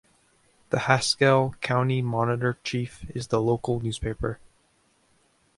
The 0.71 0.79
"Haskell 0.87 1.53
County 1.61 2.01
Monitor-Chief" 2.01 3.07
is 3.11 3.27
the 3.27 3.39
local 3.39 3.79
newspaper. 3.79 4.39